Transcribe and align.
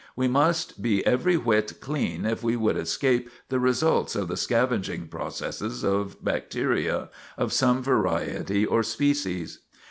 We 0.15 0.27
must 0.27 0.81
be 0.81 1.05
every 1.05 1.37
whit 1.37 1.73
clean 1.79 2.25
if 2.25 2.41
we 2.43 2.55
would 2.55 2.75
escape 2.75 3.29
the 3.49 3.59
results 3.59 4.15
of 4.15 4.29
the 4.29 4.35
scavenging 4.35 5.07
processes 5.09 5.83
of 5.83 6.25
bacteria 6.25 7.09
of 7.37 7.53
some 7.53 7.83
variety 7.83 8.65
or 8.65 8.81
species. 8.81 9.59